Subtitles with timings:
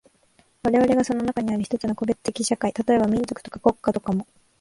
[0.63, 4.25] 我々がその中にある一つの個別的社会、例えば民族とか国家とかも、